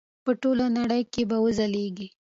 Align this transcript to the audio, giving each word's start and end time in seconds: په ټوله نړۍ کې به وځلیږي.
په 0.23 0.31
ټوله 0.41 0.65
نړۍ 0.77 1.01
کې 1.13 1.21
به 1.29 1.37
وځلیږي. 1.43 2.07